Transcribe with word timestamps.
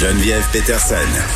Geneviève 0.00 0.46
Peterson. 0.52 0.94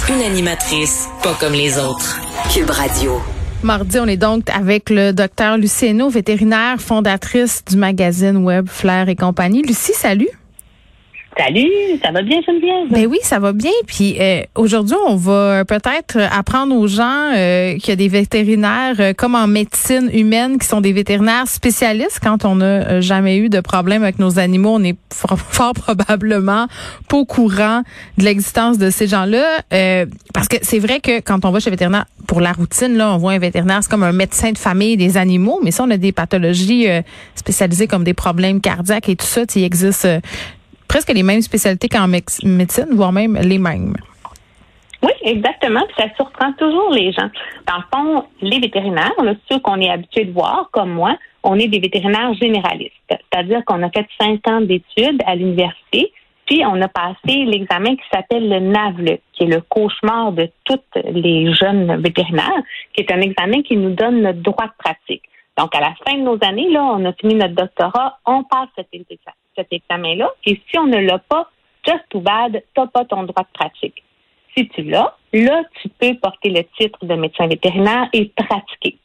Une 0.09 0.23
animatrice 0.23 1.09
pas 1.21 1.34
comme 1.41 1.52
les 1.52 1.79
autres. 1.79 2.21
Cube 2.55 2.71
Radio. 2.71 3.21
Mardi, 3.65 3.98
on 3.98 4.07
est 4.07 4.16
donc 4.16 4.48
avec 4.51 4.88
le 4.88 5.11
docteur 5.11 5.59
Lucieno, 5.59 6.09
vétérinaire, 6.09 6.80
fondatrice 6.80 7.65
du 7.65 7.77
magazine 7.77 8.37
web 8.37 8.69
Flair 8.69 9.09
et 9.09 9.16
compagnie. 9.16 9.62
Lucie, 9.62 9.95
salut. 9.95 10.29
Salut, 11.38 11.70
ça 12.04 12.10
va 12.10 12.20
bien 12.20 12.41
Geneviève? 12.46 12.88
Ben 12.91 13.06
oui, 13.06 13.18
ça 13.22 13.38
va 13.38 13.52
bien. 13.54 13.70
Puis 13.86 14.16
euh, 14.20 14.42
aujourd'hui, 14.54 14.96
on 15.09 15.16
va 15.16 15.64
peut-être 15.64 16.18
apprendre 16.30 16.77
aux 16.77 16.86
gens 16.86 17.32
euh, 17.34 17.74
qu'il 17.78 17.88
y 17.88 17.92
a 17.92 17.96
des 17.96 18.09
vétérinaires 18.09 18.96
euh, 19.00 19.12
comme 19.14 19.34
en 19.34 19.46
médecine 19.46 20.10
humaine 20.12 20.59
qui 20.59 20.66
sont 20.66 20.82
des 20.82 20.92
vétérinaires 20.92 21.48
spécialistes. 21.48 22.20
Quand 22.23 22.45
on 22.45 22.56
n'a 22.56 23.00
jamais 23.00 23.38
eu 23.38 23.48
de 23.48 23.60
problème 23.60 24.02
avec 24.02 24.18
nos 24.18 24.38
animaux, 24.38 24.74
on 24.74 24.84
est 24.84 24.96
fort, 25.10 25.73
probablement 25.74 26.66
pas 27.09 27.16
au 27.16 27.24
courant 27.24 27.82
de 28.18 28.24
l'existence 28.24 28.76
de 28.76 28.90
ces 28.90 29.06
gens-là. 29.06 29.62
parce 30.34 30.48
que 30.48 30.57
c'est 30.60 30.80
vrai 30.80 31.01
que 31.01 31.20
quand 31.20 31.46
on 31.46 31.51
va 31.51 31.60
chez 31.60 31.70
vétérinaire 31.70 32.04
pour 32.26 32.42
la 32.42 32.52
routine, 32.52 32.95
là, 32.96 33.14
on 33.14 33.16
voit 33.16 33.32
un 33.32 33.38
vétérinaire, 33.38 33.79
c'est 33.82 33.90
comme 33.90 34.02
un 34.02 34.12
médecin 34.12 34.52
de 34.52 34.59
famille 34.59 34.98
des 34.98 35.16
animaux. 35.16 35.60
Mais 35.62 35.70
si 35.70 35.80
on 35.80 35.90
a 35.90 35.96
des 35.96 36.12
pathologies 36.12 36.88
spécialisées 37.35 37.87
comme 37.87 38.04
des 38.04 38.14
problèmes 38.14 38.60
cardiaques 38.60 39.09
et 39.09 39.16
tout 39.16 39.26
ça, 39.26 39.42
il 39.54 39.64
existe 39.64 40.07
presque 40.93 41.15
les 41.15 41.23
mêmes 41.23 41.40
spécialités 41.40 41.88
qu'en 41.88 42.07
médecine, 42.07 42.90
voire 42.93 43.12
même 43.12 43.35
les 43.37 43.59
mêmes. 43.59 43.95
Oui, 45.02 45.12
exactement. 45.23 45.80
ça 45.96 46.04
surprend 46.16 46.52
toujours 46.52 46.90
les 46.90 47.12
gens. 47.12 47.30
Dans 47.66 47.79
le 47.79 47.85
fond, 47.90 48.26
les 48.43 48.60
vétérinaires, 48.60 49.15
ceux 49.51 49.59
qu'on 49.60 49.80
est 49.80 49.88
habitué 49.88 50.26
de 50.26 50.32
voir, 50.32 50.68
comme 50.70 50.90
moi, 50.90 51.16
on 51.43 51.59
est 51.59 51.68
des 51.68 51.80
vétérinaires 51.80 52.35
généralistes. 52.35 52.93
C'est-à-dire 53.09 53.65
qu'on 53.65 53.82
a 53.82 53.88
fait 53.88 54.07
cinq 54.20 54.46
ans 54.46 54.60
d'études 54.60 55.23
à 55.24 55.35
l'université, 55.35 56.13
puis 56.45 56.63
on 56.66 56.79
a 56.82 56.88
passé 56.88 57.46
l'examen 57.46 57.96
qui 57.96 58.04
s'appelle 58.13 58.51
le 58.51 58.60
NAVLE, 58.60 59.18
qui 59.32 59.45
est 59.45 59.46
le 59.46 59.63
cauchemar 59.63 60.32
de 60.32 60.51
toutes 60.65 60.95
les 61.10 61.54
jeunes 61.54 62.02
vétérinaires, 62.02 62.63
qui 62.93 63.01
est 63.01 63.10
un 63.10 63.23
examen 63.23 63.63
qui 63.63 63.79
nous 63.79 63.95
donne 63.95 64.20
notre 64.20 64.43
droit 64.43 64.66
de 64.66 64.76
pratique. 64.76 65.22
Donc, 65.56 65.75
à 65.75 65.81
la 65.81 65.94
fin 66.06 66.19
de 66.19 66.22
nos 66.22 66.38
années, 66.43 66.69
là, 66.70 66.84
on 66.84 67.04
a 67.06 67.15
fini 67.15 67.34
notre 67.34 67.54
doctorat, 67.54 68.19
on 68.26 68.44
passe 68.44 68.69
cet 68.76 68.88
examen 68.93 69.32
cet 69.56 69.72
examen-là. 69.72 70.31
Et 70.44 70.60
si 70.69 70.78
on 70.78 70.86
ne 70.86 70.98
l'a 70.98 71.19
pas, 71.19 71.50
just 71.86 72.04
too 72.10 72.20
bad, 72.20 72.62
t'as 72.75 72.86
pas 72.86 73.04
ton 73.04 73.25
droit 73.25 73.42
de 73.42 73.58
pratique. 73.58 74.03
Si 74.56 74.69
tu 74.69 74.82
l'as, 74.82 75.16
là, 75.32 75.62
tu 75.81 75.88
peux 75.88 76.14
porter 76.14 76.50
le 76.50 76.62
titre 76.78 77.04
de 77.04 77.14
médecin 77.14 77.47
vétérinaire 77.47 78.08
et 78.12 78.26
pratiquer. 78.36 78.98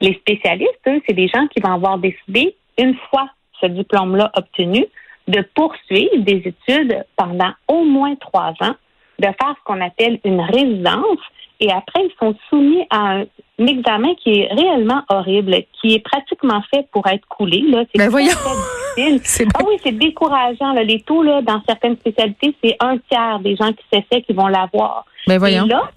Les 0.00 0.14
spécialistes, 0.14 0.80
eux, 0.86 1.00
c'est 1.06 1.14
des 1.14 1.28
gens 1.28 1.46
qui 1.48 1.60
vont 1.60 1.72
avoir 1.72 1.98
décidé, 1.98 2.56
une 2.78 2.96
fois 3.10 3.28
ce 3.60 3.66
diplôme-là 3.66 4.30
obtenu, 4.36 4.86
de 5.28 5.40
poursuivre 5.54 6.18
des 6.18 6.42
études 6.44 7.04
pendant 7.16 7.52
au 7.68 7.84
moins 7.84 8.14
trois 8.16 8.50
ans, 8.60 8.74
de 9.18 9.26
faire 9.26 9.54
ce 9.56 9.64
qu'on 9.64 9.80
appelle 9.80 10.18
une 10.24 10.40
résidence 10.40 11.20
et 11.62 11.70
après, 11.70 12.04
ils 12.04 12.14
sont 12.18 12.34
soumis 12.48 12.84
à 12.90 13.18
un, 13.18 13.24
examen 13.58 14.14
qui 14.16 14.40
est 14.40 14.52
réellement 14.52 15.02
horrible, 15.08 15.54
qui 15.80 15.94
est 15.94 16.00
pratiquement 16.00 16.60
fait 16.74 16.84
pour 16.90 17.06
être 17.06 17.24
coulé. 17.28 17.62
Là. 17.68 17.84
C'est 17.94 17.98
ben 17.98 18.10
très, 18.10 19.12
difficile. 19.12 19.48
Ah 19.54 19.60
oui, 19.64 19.76
c'est 19.84 19.96
décourageant. 19.96 20.72
Là. 20.72 20.82
Les 20.82 21.00
taux, 21.02 21.22
là, 21.22 21.42
dans 21.42 21.62
certaines 21.68 21.96
spécialités, 21.96 22.56
c'est 22.62 22.76
un 22.80 22.98
tiers 23.08 23.38
des 23.38 23.54
gens 23.54 23.70
qui 23.72 23.84
s'essaient 23.92 24.22
qui 24.22 24.32
vont 24.32 24.48
l'avoir. 24.48 25.06
Ben 25.28 25.38
voyons. 25.38 25.66
Et 25.66 25.68
là, 25.68 25.90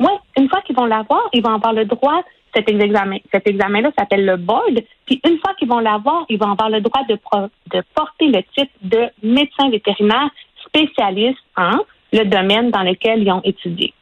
ouais, 0.00 0.18
une 0.38 0.48
fois 0.48 0.62
qu'ils 0.62 0.74
vont 0.74 0.86
l'avoir, 0.86 1.28
ils 1.34 1.42
vont 1.42 1.52
avoir 1.52 1.74
le 1.74 1.84
droit 1.84 2.22
cet 2.56 2.70
examen. 2.70 3.18
Cet 3.30 3.46
examen-là 3.46 3.90
s'appelle 3.98 4.24
le 4.24 4.36
board. 4.38 4.80
Puis 5.04 5.20
une 5.28 5.38
fois 5.40 5.52
qu'ils 5.58 5.68
vont 5.68 5.80
l'avoir, 5.80 6.24
ils 6.30 6.38
vont 6.38 6.52
avoir 6.52 6.70
le 6.70 6.80
droit 6.80 7.02
de, 7.06 7.18
de 7.76 7.82
porter 7.94 8.28
le 8.28 8.42
titre 8.56 8.72
de 8.80 9.08
médecin 9.22 9.68
vétérinaire 9.68 10.30
spécialiste 10.64 11.38
en 11.56 11.80
le 12.14 12.24
domaine 12.24 12.70
dans 12.70 12.82
lequel 12.82 13.22
ils 13.22 13.30
ont 13.30 13.42
étudié. 13.42 13.92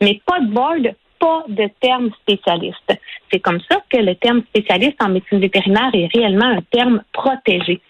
Mais 0.00 0.20
pas 0.26 0.40
de 0.40 0.46
board, 0.46 0.94
pas 1.18 1.44
de 1.48 1.68
terme 1.80 2.10
spécialiste. 2.22 2.98
C'est 3.30 3.40
comme 3.40 3.60
ça 3.70 3.82
que 3.88 3.98
le 3.98 4.14
terme 4.16 4.42
spécialiste 4.48 5.02
en 5.02 5.08
médecine 5.08 5.40
vétérinaire 5.40 5.90
est 5.94 6.08
réellement 6.14 6.46
un 6.46 6.62
terme 6.70 7.02
protégé. 7.12 7.80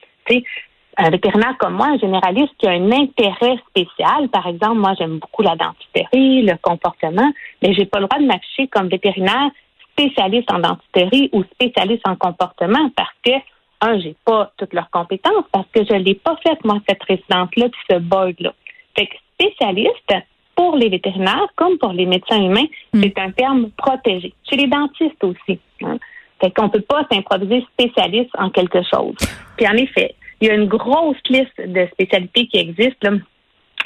un 0.99 1.11
vétérinaire 1.11 1.57
comme 1.59 1.75
moi, 1.75 1.87
un 1.87 1.99
généraliste 1.99 2.53
qui 2.59 2.67
a 2.67 2.73
un 2.73 2.93
intérêt 2.93 3.57
spécial, 3.71 4.29
par 4.29 4.47
exemple, 4.47 4.79
moi 4.79 4.93
j'aime 4.99 5.19
beaucoup 5.19 5.43
la 5.43 5.57
dentisterie, 5.57 6.43
le 6.43 6.57
comportement, 6.61 7.33
mais 7.63 7.73
j'ai 7.73 7.87
pas 7.87 8.01
le 8.01 8.07
droit 8.07 8.21
de 8.21 8.27
m'afficher 8.27 8.67
comme 8.69 8.89
vétérinaire 8.89 9.51
spécialiste 9.93 10.51
en 10.53 10.59
dentisterie 10.59 11.31
ou 11.33 11.45
spécialiste 11.45 12.07
en 12.07 12.17
comportement 12.17 12.91
parce 12.97 13.15
que 13.25 13.33
un, 13.81 13.99
j'ai 13.99 14.15
pas 14.25 14.53
toutes 14.57 14.75
leurs 14.75 14.91
compétences 14.91 15.45
parce 15.51 15.67
que 15.73 15.85
je 15.85 15.95
l'ai 15.95 16.15
pas 16.15 16.37
faite 16.43 16.65
moi 16.65 16.79
cette 16.89 17.03
résidence-là 17.03 17.69
puis 17.69 17.81
ce 17.91 17.99
board 17.99 18.35
là. 18.39 18.53
Fait 18.97 19.07
que 19.07 19.17
spécialiste, 19.35 20.15
pour 20.55 20.77
les 20.77 20.89
vétérinaires 20.89 21.49
comme 21.57 21.79
pour 21.79 21.93
les 21.93 22.07
médecins 22.07 22.41
humains, 22.41 22.67
hmm. 22.93 23.03
c'est 23.03 23.19
un 23.19 23.31
terme 23.31 23.71
protégé. 23.77 24.33
Chez 24.49 24.57
les 24.57 24.67
dentistes 24.67 25.23
aussi. 25.23 25.59
Hein. 25.83 25.99
Fait 26.41 26.51
qu'on 26.51 26.69
peut 26.69 26.81
pas 26.81 27.07
s'improviser 27.11 27.65
spécialiste 27.73 28.31
en 28.37 28.51
quelque 28.51 28.83
chose. 28.83 29.15
Puis 29.57 29.67
en 29.67 29.75
effet, 29.75 30.15
il 30.41 30.49
y 30.49 30.51
a 30.51 30.55
une 30.55 30.67
grosse 30.67 31.23
liste 31.31 31.61
de 31.65 31.87
spécialités 31.93 32.47
qui 32.49 32.59
existent. 32.59 33.11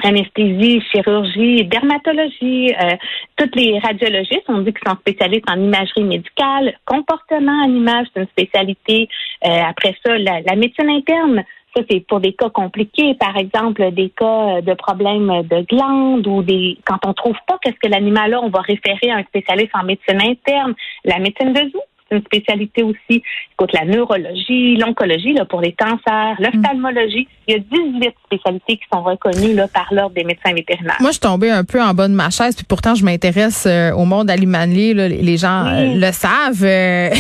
Anesthésie, 0.03 0.83
chirurgie, 0.93 1.65
dermatologie, 1.65 2.75
euh, 2.75 2.97
toutes 3.37 3.57
les 3.57 3.79
radiologistes, 3.79 4.45
on 4.49 4.59
dit 4.59 4.73
qu'ils 4.75 4.87
sont 4.87 4.97
spécialistes 4.97 5.49
en 5.51 5.59
imagerie 5.59 6.05
médicale, 6.05 6.75
comportement 6.85 7.65
en 7.65 7.71
image, 7.71 8.07
c'est 8.13 8.21
une 8.21 8.29
spécialité. 8.29 9.09
Euh, 9.47 9.63
après 9.67 9.97
ça, 10.05 10.19
la, 10.19 10.43
la 10.43 10.55
médecine 10.55 10.91
interne, 10.91 11.45
ça, 11.77 11.83
c'est 11.91 12.01
pour 12.07 12.21
des 12.21 12.33
cas 12.33 12.49
compliqués, 12.49 13.15
par 13.15 13.37
exemple, 13.37 13.91
des 13.93 14.11
cas 14.11 14.63
de 14.63 14.75
problèmes 14.75 15.43
de 15.43 15.63
glandes 15.63 16.27
ou 16.27 16.43
des 16.43 16.79
quand 16.87 16.99
on 17.05 17.13
trouve 17.13 17.37
pas 17.47 17.59
qu'est-ce 17.63 17.77
que 17.77 17.89
l'animal 17.89 18.35
a, 18.35 18.41
on 18.41 18.49
va 18.49 18.61
référer 18.61 19.11
à 19.11 19.17
un 19.17 19.25
spécialiste 19.25 19.73
en 19.75 19.85
médecine 19.85 20.21
interne. 20.23 20.75
La 21.05 21.19
médecine 21.19 21.53
de 21.53 21.71
zoo, 21.71 21.83
c'est 22.09 22.17
une 22.17 22.25
spécialité 22.25 22.83
aussi. 22.83 23.23
Écoute, 23.53 23.73
la 23.73 23.85
neurologie, 23.85 24.77
l'oncologie 24.77 25.33
là, 25.33 25.45
pour 25.45 25.61
les 25.61 25.73
cancers, 25.73 26.37
l'ophtalmologie. 26.39 27.27
Il 27.49 27.55
y 27.55 27.57
a 27.57 27.61
18 27.61 28.15
spécialités 28.27 28.77
qui 28.77 28.85
sont 28.93 29.03
reconnues 29.03 29.55
là, 29.55 29.69
par 29.69 29.93
l'ordre 29.93 30.15
des 30.15 30.25
médecins 30.25 30.53
vétérinaires. 30.53 30.97
Moi, 31.01 31.11
je 31.11 31.15
suis 31.15 31.21
tombée 31.21 31.51
un 31.51 31.65
peu 31.65 31.83
en 31.83 31.95
bas 31.95 32.09
de 32.09 32.15
ma 32.15 32.31
chaise, 32.31 32.55
puis 32.55 32.65
pourtant, 32.65 32.95
je 32.95 33.05
m'intéresse 33.05 33.67
euh, 33.67 33.93
au 33.93 34.05
monde 34.05 34.31
animalier. 34.31 34.95
Là, 34.95 35.09
les 35.09 35.37
gens 35.37 35.67
euh, 35.67 35.95
le 35.95 36.13
savent. 36.13 36.65
Euh, 36.65 37.11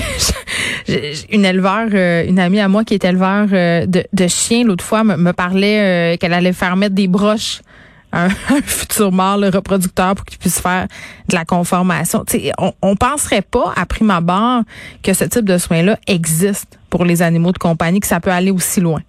une 1.32 1.44
éleveur, 1.44 1.88
une 2.26 2.38
amie 2.38 2.60
à 2.60 2.68
moi 2.68 2.84
qui 2.84 2.94
est 2.94 3.04
éleveur 3.04 3.46
de, 3.48 4.04
de 4.12 4.26
chiens, 4.28 4.64
l'autre 4.64 4.84
fois, 4.84 5.04
me, 5.04 5.16
me 5.16 5.32
parlait 5.32 6.16
qu'elle 6.18 6.32
allait 6.32 6.52
faire 6.52 6.76
mettre 6.76 6.94
des 6.94 7.08
broches 7.08 7.60
un, 8.12 8.28
futur 8.28 9.12
mâle 9.12 9.44
reproducteur 9.54 10.14
pour 10.14 10.24
qu'il 10.24 10.38
puisse 10.38 10.60
faire 10.60 10.86
de 11.28 11.34
la 11.34 11.44
conformation. 11.44 12.24
on, 12.58 12.72
on 12.82 12.96
penserait 12.96 13.42
pas, 13.42 13.72
à 13.76 13.84
prime 13.86 14.10
abord, 14.10 14.62
que 15.02 15.12
ce 15.12 15.24
type 15.24 15.44
de 15.44 15.58
soins-là 15.58 15.96
existe 16.06 16.78
pour 16.90 17.04
les 17.04 17.22
animaux 17.22 17.52
de 17.52 17.58
compagnie, 17.58 18.00
que 18.00 18.06
ça 18.06 18.20
peut 18.20 18.30
aller 18.30 18.50
aussi 18.50 18.80
loin. 18.80 19.00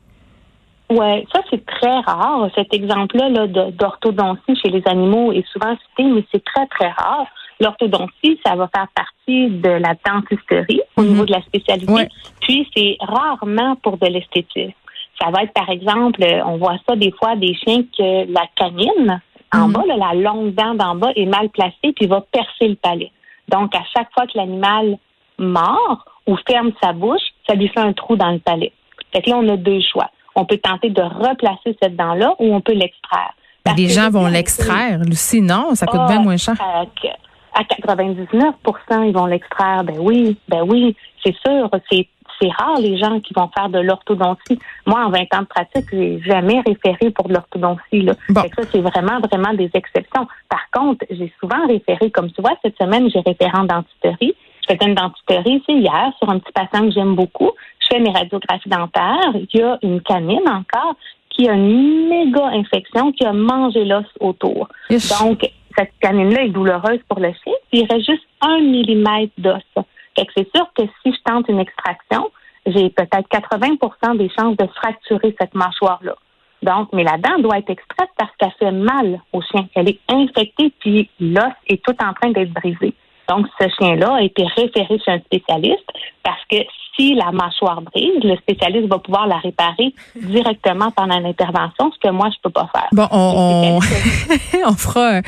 Oui, 0.89 1.27
ça 1.33 1.41
c'est 1.49 1.65
très 1.65 1.99
rare. 1.99 2.49
Cet 2.55 2.73
exemple-là 2.73 3.29
-là, 3.29 3.71
d'orthodontie 3.71 4.55
chez 4.61 4.69
les 4.69 4.81
animaux 4.85 5.33
est 5.33 5.45
souvent 5.51 5.75
cité, 5.75 6.03
mais 6.03 6.23
c'est 6.31 6.43
très, 6.43 6.65
très 6.67 6.89
rare. 6.89 7.27
L'orthodontie, 7.59 8.39
ça 8.45 8.55
va 8.55 8.69
faire 8.73 8.87
partie 8.95 9.49
de 9.49 9.69
la 9.69 9.95
dentisterie 10.05 10.81
au 10.95 11.01
mhm. 11.01 11.09
niveau 11.09 11.25
de 11.25 11.31
la 11.31 11.41
spécialité. 11.41 12.07
Puis 12.39 12.69
c'est 12.75 12.97
rarement 13.01 13.75
pour 13.77 13.97
de 13.97 14.07
l'esthétique. 14.07 14.75
Ça 15.21 15.31
va 15.31 15.43
être, 15.43 15.53
par 15.53 15.69
exemple, 15.69 16.23
on 16.45 16.57
voit 16.57 16.77
ça 16.87 16.95
des 16.95 17.11
fois, 17.11 17.35
des 17.35 17.55
chiens 17.55 17.83
que 17.97 18.31
la 18.31 18.45
canine, 18.55 19.21
en 19.53 19.67
mhm. 19.67 19.73
bas, 19.73 19.83
la 19.87 20.13
longue 20.13 20.53
dent 20.53 20.75
d'en 20.75 20.95
bas 20.95 21.11
est 21.15 21.25
mal 21.25 21.49
placée, 21.49 21.93
puis 21.95 22.05
va 22.07 22.21
percer 22.21 22.67
le 22.67 22.75
palais. 22.75 23.11
Donc, 23.49 23.73
à 23.75 23.83
chaque 23.95 24.11
fois 24.13 24.27
que 24.27 24.37
l'animal 24.37 24.97
mord 25.37 26.05
ou 26.25 26.35
ferme 26.47 26.71
sa 26.81 26.93
bouche, 26.93 27.21
ça 27.47 27.55
lui 27.55 27.67
fait 27.69 27.79
un 27.79 27.93
trou 27.93 28.15
dans 28.15 28.31
le 28.31 28.39
palais. 28.39 28.73
Fait 29.13 29.21
que 29.21 29.29
là, 29.29 29.37
on 29.37 29.47
a 29.47 29.57
deux 29.57 29.79
choix. 29.81 30.09
On 30.35 30.45
peut 30.45 30.57
tenter 30.57 30.89
de 30.89 31.01
replacer 31.01 31.75
cette 31.81 31.95
dent-là 31.95 32.35
ou 32.39 32.53
on 32.53 32.61
peut 32.61 32.73
l'extraire. 32.73 33.33
Les 33.75 33.89
gens 33.89 34.09
vont 34.09 34.27
l'extraire, 34.27 34.99
Lucie, 35.03 35.41
non? 35.41 35.75
Ça 35.75 35.85
coûte 35.85 36.05
bien 36.07 36.19
ah, 36.19 36.23
moins 36.23 36.37
cher. 36.37 36.55
À, 36.61 37.63
99% 37.63 39.07
ils 39.07 39.13
vont 39.13 39.25
l'extraire. 39.25 39.83
Ben 39.83 39.97
oui, 39.99 40.37
ben 40.47 40.61
oui, 40.61 40.95
c'est 41.23 41.35
sûr. 41.45 41.69
C'est 41.91 42.07
c'est 42.39 42.49
rare 42.49 42.79
les 42.79 42.97
gens 42.97 43.19
qui 43.19 43.33
vont 43.33 43.49
faire 43.55 43.69
de 43.69 43.79
l'orthodontie. 43.79 44.59
Moi, 44.85 45.03
en 45.03 45.09
20 45.09 45.19
ans 45.33 45.41
de 45.41 45.45
pratique, 45.45 45.85
j'ai 45.91 46.21
jamais 46.21 46.61
référé 46.65 47.11
pour 47.11 47.27
de 47.27 47.33
l'orthodontie. 47.33 48.01
Là. 48.01 48.13
Bon. 48.29 48.41
Fait 48.41 48.49
que 48.49 48.63
ça, 48.63 48.69
c'est 48.71 48.81
vraiment, 48.81 49.19
vraiment 49.19 49.53
des 49.53 49.69
exceptions. 49.73 50.27
Par 50.49 50.69
contre, 50.71 51.05
j'ai 51.09 51.31
souvent 51.39 51.65
référé, 51.67 52.11
comme 52.11 52.31
tu 52.31 52.41
vois, 52.41 52.53
cette 52.63 52.77
semaine, 52.77 53.09
j'ai 53.09 53.21
référé 53.21 53.51
en 53.53 53.65
dentisterie. 53.65 54.35
Je 54.67 54.73
faisais 54.73 54.89
une 54.89 54.95
dentisterie, 54.95 55.63
c'est 55.65 55.73
hier, 55.73 56.11
sur 56.19 56.29
un 56.29 56.39
petit 56.39 56.51
patient 56.51 56.85
que 56.85 56.91
j'aime 56.91 57.15
beaucoup. 57.15 57.51
Je 57.79 57.87
fais 57.87 57.99
mes 57.99 58.11
radiographies 58.11 58.69
dentaires. 58.69 59.33
Il 59.33 59.59
y 59.59 59.63
a 59.63 59.77
une 59.81 60.01
canine 60.01 60.47
encore 60.47 60.95
qui 61.29 61.47
a 61.47 61.53
une 61.53 62.09
méga 62.09 62.47
infection, 62.47 63.11
qui 63.11 63.23
a 63.23 63.31
mangé 63.31 63.85
l'os 63.85 64.05
autour. 64.19 64.67
Donc, 64.89 65.49
cette 65.77 65.93
canine-là 66.01 66.45
est 66.45 66.49
douloureuse 66.49 66.99
pour 67.07 67.19
le 67.19 67.31
chien, 67.43 67.53
puis 67.71 67.81
il 67.81 67.85
reste 67.85 68.07
juste 68.07 68.23
un 68.41 68.59
millimètre 68.59 69.33
d'os. 69.37 69.85
Fait 70.17 70.25
que 70.25 70.31
c'est 70.35 70.49
sûr 70.55 70.67
que 70.75 70.83
si 71.03 71.13
je 71.13 71.21
tente 71.23 71.47
une 71.47 71.59
extraction, 71.59 72.31
j'ai 72.65 72.89
peut-être 72.89 73.29
80% 73.29 74.17
des 74.17 74.29
chances 74.29 74.57
de 74.57 74.67
fracturer 74.67 75.35
cette 75.39 75.53
mâchoire-là. 75.53 76.15
Donc, 76.63 76.89
mais 76.91 77.03
la 77.03 77.17
dent 77.17 77.37
doit 77.39 77.59
être 77.59 77.69
extraite 77.69 78.09
parce 78.17 78.31
qu'elle 78.37 78.51
fait 78.57 78.71
mal 78.71 79.21
au 79.31 79.41
chien. 79.41 79.67
Elle 79.75 79.89
est 79.89 79.99
infectée, 80.09 80.73
puis 80.79 81.09
l'os 81.19 81.53
est 81.67 81.83
tout 81.83 81.95
en 82.03 82.13
train 82.13 82.31
d'être 82.31 82.51
brisé. 82.51 82.95
Donc, 83.29 83.45
ce 83.59 83.67
chien-là 83.77 84.15
a 84.15 84.21
été 84.21 84.43
référé 84.55 84.99
chez 85.03 85.11
un 85.11 85.19
spécialiste 85.19 85.85
parce 86.23 86.41
que 86.49 86.57
si 86.95 87.13
la 87.13 87.31
mâchoire 87.31 87.81
brise, 87.81 88.23
le 88.23 88.35
spécialiste 88.37 88.87
va 88.87 88.97
pouvoir 88.97 89.27
la 89.27 89.37
réparer 89.37 89.93
directement 90.15 90.89
pendant 90.91 91.19
l'intervention, 91.19 91.91
ce 91.93 92.07
que 92.07 92.11
moi, 92.11 92.29
je 92.31 92.37
peux 92.41 92.49
pas 92.49 92.67
faire. 92.73 92.87
Bon, 92.91 93.07
on, 93.11 93.79
on, 94.65 94.71
fera 94.73 95.21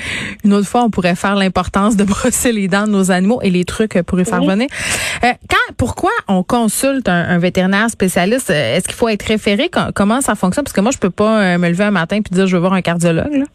une 0.43 0.53
autre 0.53 0.67
fois, 0.67 0.83
on 0.83 0.89
pourrait 0.89 1.13
faire 1.15 1.35
l'importance 1.35 1.95
de 1.95 2.03
brosser 2.03 2.51
les 2.51 2.67
dents 2.67 2.87
de 2.87 2.91
nos 2.91 3.11
animaux 3.11 3.39
et 3.43 3.51
les 3.51 3.65
trucs 3.65 4.01
pour 4.01 4.19
y 4.19 4.25
faire 4.25 4.39
Oui. 4.41 4.47
venir. 4.47 4.67
Euh, 5.23 5.27
quand, 5.47 5.75
pourquoi 5.77 6.09
on 6.27 6.41
consulte 6.41 7.07
un, 7.07 7.29
un 7.29 7.37
vétérinaire 7.37 7.89
spécialiste? 7.91 8.49
Euh, 8.49 8.75
Est-ce 8.75 8.87
qu'il 8.87 8.95
faut 8.97 9.07
être 9.09 9.23
référé? 9.27 9.69
Com- 9.69 9.91
Comment 9.93 10.21
ça 10.21 10.33
fonctionne? 10.33 10.63
Parce 10.63 10.73
que 10.73 10.81
moi, 10.81 10.91
je 10.91 10.97
peux 10.97 11.11
pas 11.11 11.41
euh, 11.53 11.57
me 11.59 11.69
lever 11.69 11.83
un 11.83 11.91
matin 11.91 12.19
puis 12.21 12.33
dire 12.33 12.47
je 12.47 12.55
veux 12.55 12.61
voir 12.61 12.73
un 12.73 12.81
cardiologue. 12.81 13.31
Là. 13.33 13.45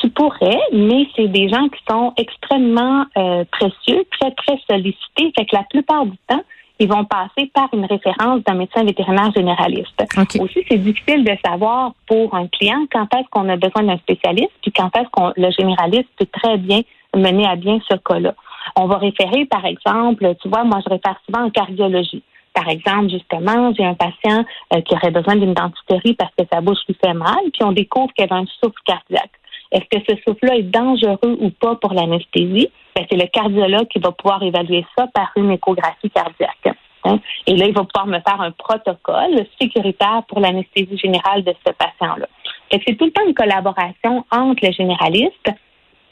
Tu 0.00 0.08
pourrais, 0.10 0.60
mais 0.72 1.06
c'est 1.14 1.28
des 1.28 1.48
gens 1.48 1.68
qui 1.68 1.80
sont 1.88 2.12
extrêmement 2.16 3.04
euh, 3.18 3.44
précieux, 3.50 4.04
très, 4.18 4.30
très 4.32 4.58
sollicités. 4.68 5.32
Fait 5.36 5.44
que 5.44 5.54
la 5.54 5.64
plupart 5.64 6.06
du 6.06 6.16
temps, 6.26 6.42
ils 6.78 6.88
vont 6.88 7.04
passer 7.04 7.50
par 7.52 7.68
une 7.74 7.84
référence 7.84 8.42
d'un 8.44 8.54
médecin 8.54 8.82
vétérinaire 8.82 9.30
généraliste. 9.36 10.02
OK. 10.16 10.40
Aussi, 10.40 10.64
c'est 10.68 10.78
difficile 10.78 11.24
de 11.24 11.36
savoir 11.44 11.92
pour 12.06 12.34
un 12.34 12.46
client 12.46 12.86
quand 12.90 13.06
est-ce 13.14 13.28
qu'on 13.30 13.48
a 13.50 13.56
besoin 13.56 13.82
d'un 13.82 13.98
spécialiste, 13.98 14.52
puis 14.62 14.72
quand 14.72 14.90
est-ce 14.96 15.08
qu'on 15.10 15.32
le 15.36 15.50
généraliste 15.50 16.08
peut 16.18 16.28
très 16.32 16.56
bien 16.56 16.80
mener 17.14 17.46
à 17.46 17.56
bien 17.56 17.78
ce 17.88 17.96
cas-là. 17.96 18.34
On 18.76 18.86
va 18.86 18.96
référer, 18.98 19.44
par 19.46 19.64
exemple, 19.66 20.34
tu 20.40 20.48
vois, 20.48 20.64
moi, 20.64 20.78
je 20.84 20.90
réfère 20.90 21.20
souvent 21.26 21.46
en 21.46 21.50
cardiologie. 21.50 22.22
Par 22.54 22.68
exemple, 22.68 23.10
justement, 23.10 23.72
j'ai 23.76 23.84
un 23.84 23.94
patient 23.94 24.44
euh, 24.74 24.80
qui 24.80 24.94
aurait 24.94 25.10
besoin 25.10 25.36
d'une 25.36 25.54
dentisterie 25.54 26.14
parce 26.14 26.32
que 26.36 26.44
sa 26.52 26.60
bouche 26.60 26.78
lui 26.88 26.96
fait 27.02 27.14
mal, 27.14 27.38
puis 27.52 27.62
on 27.62 27.72
découvre 27.72 28.12
qu'elle 28.14 28.32
a 28.32 28.36
un 28.36 28.46
souffle 28.46 28.80
cardiaque. 28.84 29.30
Est-ce 29.72 29.98
que 29.98 30.04
ce 30.08 30.20
souffle-là 30.22 30.56
est 30.56 30.62
dangereux 30.62 31.36
ou 31.40 31.50
pas 31.50 31.76
pour 31.76 31.92
l'anesthésie? 31.92 32.68
Ben, 32.96 33.06
c'est 33.08 33.16
le 33.16 33.26
cardiologue 33.26 33.86
qui 33.88 34.00
va 34.00 34.10
pouvoir 34.12 34.42
évaluer 34.42 34.84
ça 34.96 35.06
par 35.14 35.30
une 35.36 35.52
échographie 35.52 36.10
cardiaque. 36.10 36.76
hein. 37.04 37.20
Et 37.46 37.56
là, 37.56 37.66
il 37.66 37.74
va 37.74 37.84
pouvoir 37.84 38.06
me 38.06 38.18
faire 38.20 38.40
un 38.40 38.50
protocole 38.50 39.46
sécuritaire 39.60 40.22
pour 40.28 40.40
l'anesthésie 40.40 40.98
générale 40.98 41.44
de 41.44 41.54
ce 41.64 41.72
patient-là. 41.72 42.26
C'est 42.72 42.96
tout 42.96 43.04
le 43.04 43.12
temps 43.12 43.26
une 43.26 43.34
collaboration 43.34 44.24
entre 44.30 44.66
le 44.66 44.72
généraliste, 44.72 45.50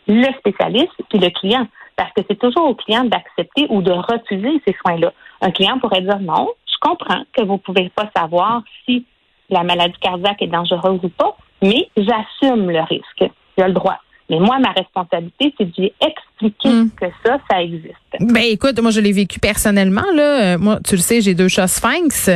le 0.07 0.33
spécialiste 0.39 0.95
puis 1.09 1.19
le 1.19 1.31
client. 1.31 1.67
Parce 1.97 2.13
que 2.13 2.23
c'est 2.29 2.39
toujours 2.39 2.67
au 2.67 2.75
client 2.75 3.05
d'accepter 3.05 3.67
ou 3.71 3.83
de 3.83 3.91
refuser 3.91 4.63
ces 4.67 4.75
soins-là. 4.83 5.13
Un 5.41 5.51
client 5.51 5.81
pourrait 5.81 6.03
dire 6.03 6.21
non, 6.21 6.49
je 6.67 6.77
comprends 6.81 7.23
que 7.33 7.43
vous 7.43 7.55
ne 7.55 7.59
pouvez 7.59 7.89
pas 7.89 8.09
savoir 8.17 8.63
si 8.85 9.05
la 9.51 9.65
maladie 9.65 9.99
cardiaque 10.01 10.43
est 10.43 10.47
dangereuse 10.47 11.01
ou 11.03 11.09
pas, 11.09 11.37
mais 11.61 11.89
j'assume 11.97 12.71
le 12.71 12.83
risque. 12.83 13.33
J'ai 13.59 13.67
le 13.67 13.73
droit. 13.73 13.99
Mais 14.31 14.39
moi, 14.39 14.59
ma 14.59 14.73
responsabilité, 14.73 15.53
c'est 15.59 15.65
de 15.65 15.73
lui 15.79 15.93
expliquer 16.01 16.69
Mm. 16.69 16.91
que 17.01 17.07
ça, 17.25 17.39
ça 17.51 17.63
existe. 17.63 17.95
Ben 18.21 18.43
écoute, 18.45 18.79
moi 18.81 18.91
je 18.91 19.01
l'ai 19.01 19.11
vécu 19.13 19.41
personnellement 19.41 20.05
là. 20.15 20.57
Moi, 20.59 20.79
tu 20.87 20.95
le 20.97 21.01
sais, 21.01 21.21
j'ai 21.21 21.35
deux 21.35 21.49
chats 21.49 21.67
sphinx. 21.67 22.31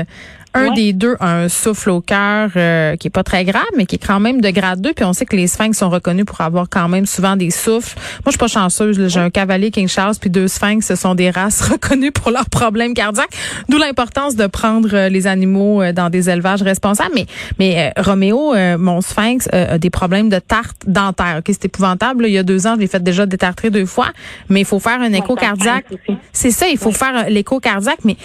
Un 0.55 0.69
Ouais. 0.69 0.75
des 0.75 0.93
deux 0.93 1.17
a 1.19 1.35
un 1.35 1.49
souffle 1.49 1.89
au 1.91 2.01
cœur 2.01 2.51
euh, 2.57 2.95
qui 2.97 3.07
est 3.09 3.11
pas 3.11 3.23
très 3.23 3.45
grave, 3.45 3.65
mais 3.77 3.87
qui 3.87 3.97
est 3.97 4.07
quand 4.07 4.21
même 4.21 4.41
de 4.41 4.51
grade 4.51 4.81
2. 4.83 4.93
Puis 4.93 5.05
on 5.05 5.13
sait 5.13 5.25
que 5.25 5.35
les 5.35 5.47
sphinx 5.47 5.79
sont 5.79 5.89
reconnus 5.89 6.25
pour 6.27 6.41
avoir 6.43 6.69
quand 6.69 6.89
même 6.89 7.07
souvent 7.07 7.37
des 7.37 7.51
souffles. 7.51 7.97
Moi, 7.97 8.23
je 8.27 8.31
suis 8.33 8.39
pas 8.39 8.49
chanceuse. 8.49 9.09
J'ai 9.09 9.21
un 9.21 9.31
cavalier 9.31 9.71
King 9.71 9.89
Charles 9.89 10.15
puis 10.21 10.29
deux 10.31 10.49
sphinx. 10.49 10.87
Ce 10.87 10.95
sont 10.95 11.15
des 11.15 11.31
races 11.31 11.61
reconnues 11.71 12.13
pour 12.13 12.31
leurs 12.31 12.51
problèmes 12.51 12.93
cardiaques. 12.95 13.33
D'où 13.69 13.79
l'importance 13.79 14.37
de 14.37 14.47
prendre 14.47 14.91
euh, 14.93 15.09
les 15.09 15.27
animaux 15.27 15.83
euh, 15.83 15.93
dans 15.93 16.11
des 16.11 16.29
élevages 16.29 16.63
responsables. 16.63 17.13
Mais, 17.15 17.27
mais 17.59 17.93
Roméo, 17.97 18.55
mon 18.79 19.01
sphinx, 19.01 19.49
a 19.53 19.79
des 19.79 19.91
problèmes 19.91 20.29
de 20.29 20.39
tarte 20.39 20.83
dentaire. 20.87 21.37
Ok, 21.39 21.45
c'est 21.49 21.65
épouvantable. 21.65 22.23
là. 22.25 22.29
Il 22.29 22.35
y 22.35 22.39
a 22.39 22.43
deux 22.43 22.67
ans, 22.67 22.75
je 22.77 22.81
l'ai 22.81 22.87
fait 22.87 23.03
déjà 23.03 23.27
détartrer 23.27 23.71
deux 23.71 23.87
fois. 23.87 24.09
Mais 24.49 24.61
il 24.61 24.67
faut 24.67 24.79
faire 24.81 25.01
un 25.01 25.13
écho 25.13 25.35
cardiaque. 25.35 25.87
C'est 26.33 26.51
ça, 26.51 26.69
il 26.69 26.79
faut 26.79 26.93
faire 26.93 27.29
l'écho 27.31 27.59
cardiaque, 27.61 28.01
mais 28.05 28.17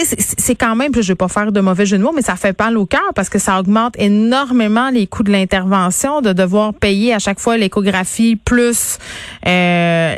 c'est- 0.00 0.54
quand 0.54 0.74
même, 0.76 0.92
je 0.94 1.00
vais 1.08 1.14
pas 1.14 1.28
faire 1.28 1.52
de 1.52 1.60
mauvais 1.60 1.86
jeu 1.86 1.98
de 1.98 2.02
mots, 2.02 2.12
mais 2.14 2.22
ça 2.22 2.36
fait 2.36 2.58
mal 2.58 2.76
au 2.76 2.86
cœur 2.86 3.12
parce 3.14 3.28
que 3.28 3.38
ça 3.38 3.58
augmente 3.58 3.94
énormément 3.98 4.90
les 4.90 5.06
coûts 5.06 5.22
de 5.22 5.32
l'intervention, 5.32 6.20
de 6.20 6.32
devoir 6.32 6.74
payer 6.74 7.14
à 7.14 7.18
chaque 7.18 7.38
fois 7.40 7.56
l'échographie 7.56 8.36
plus 8.36 8.98
euh, 9.46 10.14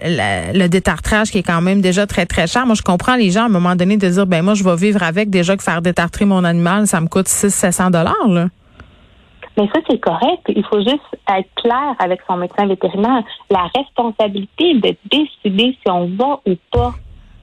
le 0.54 0.66
détartrage 0.68 1.30
qui 1.30 1.38
est 1.38 1.42
quand 1.42 1.60
même 1.60 1.80
déjà 1.80 2.06
très 2.06 2.26
très 2.26 2.46
cher. 2.46 2.66
Moi, 2.66 2.74
je 2.74 2.82
comprends 2.82 3.16
les 3.16 3.30
gens 3.30 3.42
à 3.42 3.46
un 3.46 3.48
moment 3.50 3.76
donné 3.76 3.96
de 3.96 4.08
dire, 4.08 4.26
ben 4.26 4.42
moi, 4.42 4.54
je 4.54 4.64
vais 4.64 4.76
vivre 4.76 5.02
avec 5.02 5.30
déjà 5.30 5.56
que 5.56 5.62
faire 5.62 5.82
détartrer 5.82 6.24
mon 6.24 6.44
animal, 6.44 6.86
ça 6.86 7.00
me 7.00 7.08
coûte 7.08 7.28
600-700 7.28 7.90
dollars. 7.90 8.48
Mais 9.56 9.68
ça, 9.72 9.80
c'est 9.88 10.00
correct. 10.00 10.42
Il 10.48 10.64
faut 10.64 10.80
juste 10.80 11.00
être 11.28 11.48
clair 11.62 11.94
avec 12.00 12.20
son 12.26 12.36
médecin 12.36 12.66
vétérinaire. 12.66 13.22
La 13.50 13.66
responsabilité 13.76 14.74
de 14.74 14.96
décider 15.10 15.76
si 15.80 15.90
on 15.90 16.08
va 16.16 16.40
ou 16.46 16.54
pas, 16.72 16.92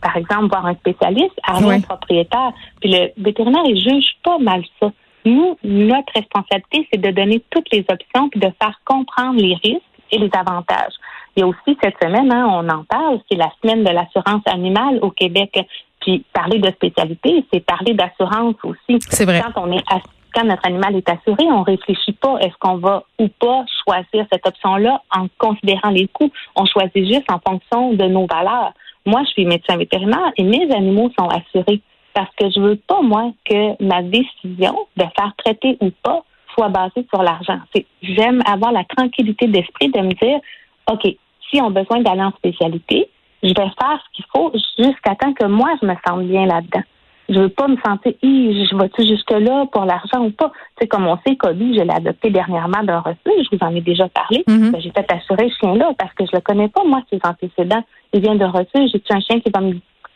par 0.02 0.18
exemple, 0.18 0.48
voir 0.48 0.66
un 0.66 0.76
spécialiste, 0.76 1.36
à 1.44 1.58
un 1.58 1.82
propriétaire. 1.82 2.52
Puis 2.80 2.92
le 2.92 3.12
vétérinaire, 3.18 3.64
il 3.66 3.80
juge 3.80 4.16
pas 4.24 4.38
mal 4.40 4.64
ça. 4.80 4.92
Nous, 5.26 5.58
notre 5.64 6.14
responsabilité, 6.16 6.88
c'est 6.92 7.00
de 7.00 7.12
donner 7.12 7.44
toutes 7.52 7.72
les 7.72 7.86
options 7.90 8.30
puis 8.30 8.40
de 8.40 8.52
faire 8.62 8.80
comprendre 8.86 9.40
les 9.40 9.56
risques 9.64 9.82
et 10.12 10.18
les 10.18 10.32
avantages. 10.34 10.94
Il 11.36 11.42
y 11.42 11.44
a 11.44 11.48
aussi 11.48 11.78
cette 11.82 11.96
semaine, 12.02 12.32
hein, 12.32 12.48
on 12.50 12.68
en 12.68 12.84
parle, 12.84 13.20
c'est 13.30 13.38
la 13.38 13.50
semaine 13.62 13.84
de 13.84 13.90
l'assurance 13.90 14.42
animale 14.46 15.00
au 15.02 15.12
Québec. 15.12 15.58
Puis 16.02 16.26
parler 16.34 16.58
de 16.58 16.70
spécialité, 16.72 17.46
c'est 17.54 17.60
parler 17.60 17.94
d'assurance 17.94 18.56
aussi. 18.64 19.00
C'est 19.08 19.26
vrai. 19.26 19.42
Quand 19.54 19.68
on 19.68 19.72
est 19.72 19.84
quand 20.34 20.46
notre 20.46 20.66
animal 20.66 20.96
est 20.96 21.10
assuré, 21.10 21.44
on 21.52 21.64
réfléchit 21.64 22.14
pas 22.14 22.38
est-ce 22.40 22.56
qu'on 22.60 22.78
va 22.78 23.04
ou 23.20 23.28
pas 23.28 23.66
choisir 23.84 24.26
cette 24.32 24.48
option-là 24.48 25.02
en 25.14 25.28
considérant 25.38 25.90
les 25.90 26.08
coûts. 26.08 26.32
On 26.56 26.66
choisit 26.66 27.06
juste 27.06 27.30
en 27.30 27.40
fonction 27.46 27.94
de 27.94 28.06
nos 28.06 28.26
valeurs. 28.28 28.74
Moi, 29.06 29.22
je 29.26 29.32
suis 29.32 29.46
médecin 29.46 29.78
vétérinaire 29.78 30.32
et 30.38 30.44
mes 30.44 30.72
animaux 30.72 31.12
sont 31.18 31.28
assurés 31.28 31.82
parce 32.14 32.30
que 32.36 32.50
je 32.50 32.60
veux 32.60 32.76
pas, 32.76 33.02
moi, 33.02 33.32
que 33.46 33.84
ma 33.84 34.02
décision 34.02 34.76
de 34.98 35.04
faire 35.18 35.34
traiter 35.38 35.78
ou 35.82 35.92
pas 36.04 36.24
soit 36.54 36.70
basée 36.70 37.06
sur 37.14 37.24
l'argent. 37.24 37.60
J'aime 38.02 38.42
avoir 38.46 38.72
la 38.72 38.84
tranquillité 38.84 39.48
d'esprit 39.48 39.90
de 39.90 40.00
me 40.02 40.14
dire, 40.14 40.40
OK, 40.92 41.04
si 41.50 41.62
on 41.62 41.68
a 41.68 41.82
besoin 41.82 42.02
d'aller 42.02 42.24
en 42.24 42.32
spécialité, 42.32 43.10
je 43.44 43.50
vais 43.50 43.54
faire 43.56 44.04
ce 44.06 44.16
qu'il 44.16 44.26
faut 44.34 44.52
jusqu'à 44.78 45.16
temps 45.16 45.34
que 45.34 45.46
moi, 45.46 45.70
je 45.82 45.88
me 45.88 45.96
sente 46.06 46.28
bien 46.28 46.46
là-dedans. 46.46 46.84
Je 47.32 47.40
veux 47.40 47.50
pas 47.50 47.70
me 47.70 47.78
sentir, 47.78 48.14
je 48.22 48.78
vais-tu 48.78 49.08
jusque-là 49.08 49.66
pour 49.72 49.86
l'argent 49.86 50.20
ou 50.20 50.32
pas? 50.32 50.50
Tu 50.50 50.82
sais, 50.82 50.88
comme 50.88 51.08
on 51.08 51.18
sait, 51.26 51.38
Kobe, 51.38 51.58
je 51.58 51.82
l'ai 51.82 51.90
adopté 51.90 52.30
dernièrement 52.30 52.84
d'un 52.84 53.00
refuge, 53.00 53.48
je 53.50 53.56
vous 53.56 53.66
en 53.66 53.74
ai 53.74 53.80
déjà 53.80 54.10
parlé. 54.10 54.44
Ben, 54.48 54.76
j'ai 54.80 54.92
fait 54.92 55.10
assurer 55.10 55.50
ce 55.50 55.60
chien-là 55.60 55.92
parce 55.98 56.14
que 56.14 56.26
je 56.26 56.32
le 56.34 56.42
connais 56.42 56.68
pas, 56.68 56.84
moi, 56.84 57.02
ses 57.10 57.20
antécédents. 57.24 57.84
Il 58.12 58.22
vient 58.22 58.36
de 58.36 58.44
refuge. 58.44 58.92
J'ai-tu 58.92 59.14
un 59.14 59.22
chien 59.22 59.40
qui 59.40 59.50
va 59.50 59.62
me 59.62 59.76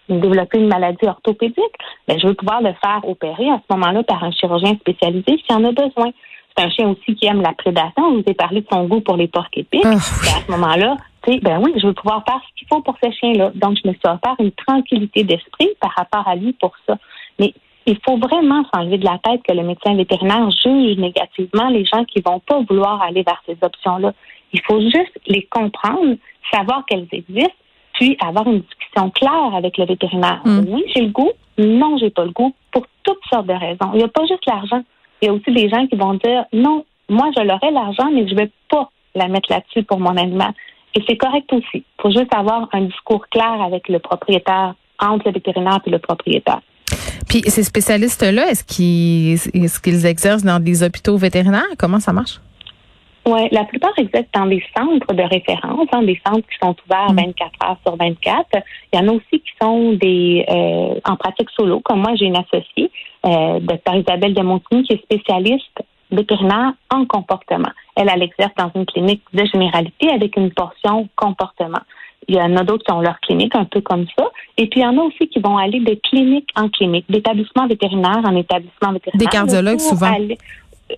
développer 0.09 0.59
une 0.59 0.67
maladie 0.67 1.07
orthopédique? 1.07 1.75
Ben, 2.07 2.19
je 2.19 2.27
veux 2.27 2.33
pouvoir 2.33 2.61
le 2.61 2.73
faire 2.83 2.99
opérer 3.07 3.49
à 3.49 3.61
ce 3.67 3.73
moment-là 3.75 4.03
par 4.03 4.21
un 4.23 4.31
chirurgien 4.31 4.75
spécialisé 4.75 5.25
s'il 5.25 5.55
en 5.55 5.63
a 5.63 5.71
besoin. 5.71 6.11
C'est 6.57 6.65
un 6.65 6.69
chien 6.69 6.89
aussi 6.89 7.15
qui 7.15 7.25
aime 7.27 7.41
la 7.41 7.53
prédation. 7.53 8.11
Je 8.11 8.15
vous 8.15 8.23
ai 8.27 8.33
parlé 8.33 8.61
de 8.61 8.67
son 8.71 8.85
goût 8.85 8.99
pour 8.99 9.15
les 9.15 9.27
porcs 9.27 9.47
épics. 9.53 9.81
Ah, 9.85 9.91
oui. 9.91 10.01
Ben, 10.23 10.37
à 10.37 10.45
ce 10.45 10.51
moment-là, 10.51 10.97
sais, 11.31 11.39
ben 11.39 11.61
oui, 11.61 11.73
je 11.77 11.87
veux 11.87 11.93
pouvoir 11.93 12.23
faire 12.25 12.41
ce 12.47 12.59
qu'il 12.59 12.67
faut 12.67 12.81
pour 12.81 12.95
ce 13.03 13.11
chien-là. 13.11 13.51
Donc, 13.55 13.77
je 13.83 13.87
me 13.87 13.93
suis 13.93 14.05
offert 14.05 14.35
une 14.39 14.51
tranquillité 14.51 15.23
d'esprit 15.23 15.69
par 15.79 15.91
rapport 15.95 16.27
à 16.27 16.35
lui 16.35 16.53
pour 16.53 16.73
ça. 16.87 16.97
Mais 17.39 17.53
il 17.85 17.97
faut 18.03 18.17
vraiment 18.17 18.63
s'enlever 18.73 18.97
de 18.97 19.05
la 19.05 19.19
tête 19.23 19.41
que 19.47 19.53
le 19.53 19.63
médecin 19.63 19.95
vétérinaire 19.95 20.49
juge 20.51 20.97
négativement 20.97 21.69
les 21.69 21.85
gens 21.85 22.03
qui 22.05 22.21
vont 22.21 22.39
pas 22.39 22.61
vouloir 22.67 23.01
aller 23.01 23.23
vers 23.23 23.41
ces 23.45 23.57
options-là. 23.61 24.13
Il 24.53 24.61
faut 24.61 24.81
juste 24.81 25.19
les 25.27 25.43
comprendre, 25.43 26.15
savoir 26.51 26.85
qu'elles 26.85 27.07
existent, 27.11 27.53
puis 27.93 28.17
avoir 28.19 28.47
une 28.47 28.61
discussion 28.61 29.09
claire 29.11 29.55
avec 29.55 29.77
le 29.77 29.85
vétérinaire. 29.85 30.41
Mm. 30.45 30.65
Oui, 30.67 30.83
j'ai 30.93 31.01
le 31.01 31.09
goût. 31.09 31.31
Non, 31.57 31.97
j'ai 31.97 32.09
pas 32.09 32.25
le 32.25 32.31
goût. 32.31 32.53
Pour 32.71 32.85
toutes 33.03 33.23
sortes 33.31 33.47
de 33.47 33.53
raisons. 33.53 33.91
Il 33.93 33.97
n'y 33.97 34.03
a 34.03 34.09
pas 34.09 34.25
juste 34.25 34.45
l'argent. 34.45 34.83
Il 35.21 35.27
y 35.27 35.29
a 35.29 35.33
aussi 35.33 35.51
des 35.51 35.69
gens 35.69 35.87
qui 35.87 35.95
vont 35.95 36.15
dire 36.15 36.45
non, 36.51 36.85
moi 37.07 37.29
je 37.37 37.41
l'aurai 37.41 37.71
l'argent, 37.71 38.09
mais 38.11 38.27
je 38.27 38.35
vais 38.35 38.51
pas 38.69 38.89
la 39.13 39.27
mettre 39.27 39.51
là-dessus 39.51 39.83
pour 39.83 39.99
mon 39.99 40.17
animal. 40.17 40.53
Et 40.95 41.03
c'est 41.07 41.17
correct 41.17 41.51
aussi. 41.51 41.83
Il 41.83 42.01
faut 42.01 42.11
juste 42.11 42.33
avoir 42.33 42.69
un 42.71 42.81
discours 42.81 43.27
clair 43.29 43.61
avec 43.61 43.89
le 43.89 43.99
propriétaire, 43.99 44.75
entre 44.99 45.27
le 45.27 45.33
vétérinaire 45.33 45.79
et 45.85 45.89
le 45.89 45.99
propriétaire. 45.99 46.61
Puis 47.27 47.41
ces 47.47 47.63
spécialistes-là, 47.63 48.49
est-ce 48.49 48.63
qu'ils 48.63 50.05
exercent 50.05 50.43
dans 50.43 50.59
des 50.59 50.83
hôpitaux 50.83 51.17
vétérinaires? 51.17 51.63
Comment 51.77 51.99
ça 51.99 52.13
marche? 52.13 52.39
Oui, 53.27 53.47
la 53.51 53.63
plupart 53.63 53.91
exercent 53.97 54.29
dans 54.35 54.45
des 54.45 54.63
centres 54.77 55.13
de 55.13 55.23
référence, 55.23 55.87
hein, 55.91 56.03
des 56.03 56.21
centres 56.25 56.47
qui 56.47 56.57
sont 56.61 56.75
ouverts 56.85 57.11
24 57.11 57.51
heures 57.63 57.77
sur 57.83 57.95
24. 57.95 58.45
Il 58.93 58.99
y 58.99 59.01
en 59.01 59.07
a 59.07 59.11
aussi 59.13 59.39
qui 59.39 59.51
sont 59.59 59.93
des 59.93 60.45
euh, 60.47 60.99
en 61.03 61.15
pratique 61.15 61.49
solo, 61.57 61.79
comme 61.79 62.01
moi, 62.01 62.13
j'ai 62.15 62.25
une 62.25 62.37
associée, 62.37 62.91
euh, 63.25 63.59
Dr 63.61 63.95
Isabelle 63.95 64.35
de 64.35 64.41
Montigny, 64.41 64.83
qui 64.83 64.93
est 64.93 65.01
spécialiste 65.01 65.81
vétérinaire 66.11 66.73
en 66.89 67.05
comportement. 67.05 67.71
Elle, 67.95 68.09
elle 68.13 68.23
exerce 68.23 68.53
dans 68.57 68.71
une 68.75 68.85
clinique 68.85 69.23
de 69.33 69.45
généralité 69.45 70.09
avec 70.09 70.35
une 70.37 70.51
portion 70.51 71.07
comportement. 71.15 71.81
Il 72.27 72.35
y 72.35 72.41
en 72.41 72.55
a 72.57 72.63
d'autres 72.63 72.83
qui 72.85 72.91
ont 72.91 73.01
leur 73.01 73.19
clinique 73.19 73.55
un 73.55 73.65
peu 73.65 73.81
comme 73.81 74.05
ça. 74.17 74.25
Et 74.57 74.67
puis, 74.67 74.79
il 74.79 74.83
y 74.83 74.85
en 74.85 74.97
a 74.97 75.01
aussi 75.01 75.27
qui 75.27 75.39
vont 75.39 75.57
aller 75.57 75.79
de 75.79 75.93
clinique 76.09 76.49
en 76.55 76.69
clinique, 76.69 77.05
d'établissement 77.07 77.67
vétérinaire 77.67 78.21
en 78.23 78.35
établissement 78.35 78.93
vétérinaire. 78.93 79.19
Des 79.19 79.25
cardiologues, 79.25 79.79
souvent? 79.79 80.11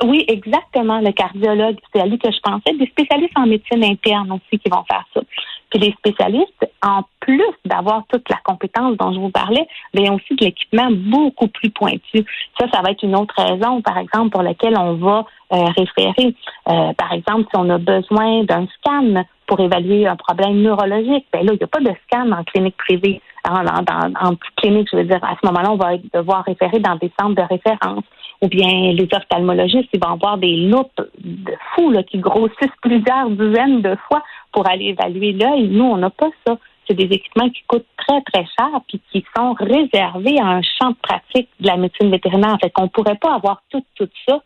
Oui, 0.04 0.26
exactement. 0.28 1.00
Le 1.00 1.12
cardiologue, 1.12 1.78
c'est 1.94 2.02
à 2.02 2.06
lui 2.06 2.18
que 2.18 2.32
je 2.32 2.40
pensais. 2.42 2.78
Des 2.78 2.88
spécialistes 2.88 3.38
en 3.38 3.46
médecine 3.46 3.84
interne 3.84 4.32
aussi 4.32 4.60
qui 4.60 4.70
vont 4.70 4.84
faire 4.90 5.06
ça. 5.14 5.22
Puis 5.70 5.80
les 5.80 5.92
spécialistes, 5.94 6.66
en 6.82 7.02
plus 7.20 7.44
d'avoir 7.66 8.04
toute 8.08 8.30
la 8.30 8.38
compétence 8.44 8.98
dont 8.98 9.12
je 9.14 9.20
vous 9.20 9.30
parlais, 9.30 9.68
mais 9.94 10.10
aussi 10.10 10.36
de 10.36 10.46
l'équipement 10.46 10.90
beaucoup 10.92 11.48
plus 11.48 11.70
pointu. 11.70 12.26
Ça, 12.60 12.68
ça 12.74 12.82
va 12.82 12.92
être 12.92 13.04
une 13.04 13.16
autre 13.16 13.36
raison, 13.38 13.82
par 13.82 13.98
exemple, 13.98 14.30
pour 14.30 14.44
laquelle 14.44 14.78
on 14.78 14.94
va 14.94 15.26
euh, 15.54 15.66
référer. 15.78 16.36
Euh, 16.70 16.94
par 16.94 17.12
exemple, 17.14 17.46
si 17.50 17.58
on 17.58 17.70
a 17.70 17.78
besoin 17.78 18.44
d'un 18.44 18.68
scan 18.68 19.24
pour 19.46 19.60
évaluer 19.60 20.08
un 20.08 20.16
problème 20.16 20.62
neurologique, 20.62 21.26
ben 21.32 21.46
là, 21.46 21.54
il 21.54 21.58
n'y 21.58 21.64
a 21.64 21.68
pas 21.68 21.80
de 21.80 21.94
scan 22.06 22.32
en 22.32 22.44
clinique 22.44 22.78
privée. 22.78 23.22
En, 23.50 24.36
clinique, 24.58 24.89
je 24.92 24.98
veux 24.98 25.06
dire, 25.06 25.24
à 25.24 25.36
ce 25.42 25.48
moment-là, 25.48 25.72
on 25.72 25.77
va 25.77 25.98
devoir 26.13 26.44
référer 26.44 26.80
dans 26.80 26.96
des 26.96 27.12
centres 27.20 27.36
de 27.36 27.48
référence 27.48 28.04
ou 28.42 28.48
bien 28.48 28.92
les 28.92 29.08
ophtalmologistes, 29.12 29.89
ils 29.94 30.00
vont 30.00 30.13
avoir 30.13 30.38
des 30.38 30.56
loupes 30.68 31.01
de 31.24 31.54
fous 31.74 31.89
là, 31.89 32.04
qui 32.04 32.20
grossissent 32.20 32.77
plusieurs 32.82 33.30
dizaines 33.32 33.82
de 33.82 33.96
fois 34.08 34.22
pour 34.51 34.70
aller 34.70 34.86
évaluer 34.86 35.34
l'œil. 35.34 35.68
Nous, 35.70 35.84
on 35.84 35.98
n'a 35.98 36.10
pas 36.10 36.30
ça. 36.46 36.58
C'est 36.88 36.94
des 36.94 37.06
équipements 37.06 37.50
qui 37.50 37.63
coûtent 37.68 37.88
très, 37.98 38.22
très 38.22 38.46
cher 38.58 38.80
puis 38.88 39.01
qui 39.12 39.25
sont 39.36 39.54
réservés 39.54 40.39
à 40.39 40.46
un 40.46 40.62
champ 40.62 40.92
de 40.92 40.98
pratique 41.01 41.50
de 41.60 41.68
la 41.68 41.77
médecine 41.77 42.12
vétérinaire. 42.12 42.58
Fait 42.62 42.72
ne 42.80 42.88
pourrait 42.88 43.18
pas 43.20 43.34
avoir 43.34 43.62
tout, 43.70 43.84
tout 43.96 44.10
ça 44.27 44.42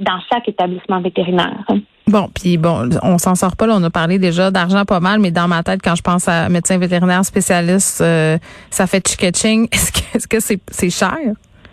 dans 0.00 0.18
chaque 0.30 0.48
établissement 0.48 1.00
vétérinaire. 1.00 1.64
Bon, 2.08 2.28
puis 2.32 2.56
bon, 2.56 2.88
on 3.02 3.18
s'en 3.18 3.34
sort 3.34 3.56
pas. 3.56 3.66
Là, 3.66 3.74
on 3.76 3.82
a 3.82 3.90
parlé 3.90 4.20
déjà 4.20 4.52
d'argent 4.52 4.84
pas 4.84 5.00
mal, 5.00 5.18
mais 5.18 5.32
dans 5.32 5.48
ma 5.48 5.64
tête, 5.64 5.80
quand 5.82 5.96
je 5.96 6.02
pense 6.02 6.28
à 6.28 6.48
médecin 6.48 6.78
vétérinaire 6.78 7.24
spécialiste, 7.24 8.00
euh, 8.00 8.38
ça 8.70 8.86
fait 8.86 9.04
chicketching. 9.06 9.66
Est-ce 9.72 9.90
que 9.90 10.16
est-ce 10.16 10.28
que 10.28 10.38
c'est 10.38 10.60
c'est 10.68 10.90
cher? 10.90 11.16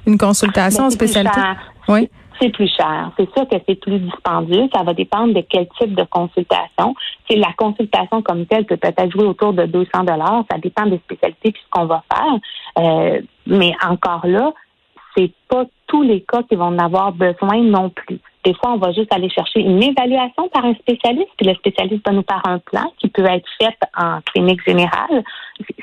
Une 0.08 0.18
consultation 0.18 0.86
en 0.86 0.90
spécialité? 0.90 1.40
Oui. 1.88 2.10
C'est 2.42 2.50
plus 2.50 2.68
cher. 2.76 3.12
C'est 3.16 3.32
sûr 3.32 3.48
que 3.48 3.58
c'est 3.68 3.80
plus 3.80 4.00
dispendieux. 4.00 4.68
Ça 4.76 4.82
va 4.82 4.96
dépendre 4.96 5.36
de 5.36 5.46
quel 5.48 5.68
type 5.80 5.94
de 5.94 6.04
consultation. 6.10 6.96
C'est 7.30 7.38
la 7.38 7.54
consultation 7.56 8.24
comme 8.24 8.48
telle 8.48 8.66
peut 8.66 8.78
peut-être 8.78 9.12
jouer 9.12 9.26
autour 9.26 9.54
de 9.54 9.66
200 9.68 10.04
dollars. 10.04 10.44
Ça 10.52 10.58
dépend 10.58 10.88
des 10.88 10.98
spécialités 10.98 11.52
puis 11.52 11.62
ce 11.64 11.70
qu'on 11.70 11.86
va 11.86 12.04
faire. 12.12 12.34
Euh, 12.80 13.22
mais 13.46 13.74
encore 13.88 14.26
là, 14.26 14.52
c'est 15.16 15.32
pas 15.48 15.66
tous 15.88 16.02
les 16.02 16.22
cas 16.22 16.44
qui 16.44 16.56
vont 16.56 16.66
en 16.66 16.80
avoir 16.80 17.12
besoin 17.12 17.62
non 17.62 17.90
plus. 17.90 18.20
Des 18.44 18.54
fois, 18.56 18.74
on 18.74 18.78
va 18.78 18.92
juste 18.92 19.14
aller 19.14 19.30
chercher 19.30 19.62
une 19.62 19.82
évaluation 19.82 20.50
par 20.50 20.66
un 20.66 20.74
spécialiste, 20.74 21.30
puis 21.38 21.48
le 21.48 21.54
spécialiste 21.56 22.06
va 22.06 22.12
nous 22.12 22.26
faire 22.30 22.42
un 22.46 22.60
plan 22.60 22.92
qui 22.98 23.08
peut 23.08 23.24
être 23.26 23.48
fait 23.62 23.78
en 23.98 24.20
clinique 24.22 24.62
générale. 24.66 25.24